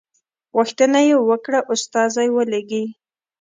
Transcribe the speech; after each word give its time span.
غوښتنه 0.55 0.99
یې 1.07 1.15
کړې 1.45 1.59
وه 1.63 1.65
استازی 1.75 2.27
ولېږي. 2.31 2.83